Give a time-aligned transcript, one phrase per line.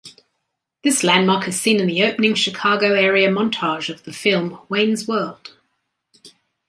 [0.83, 5.51] This landmark is seen in the opening Chicago-area montage of the film "Wayne's World".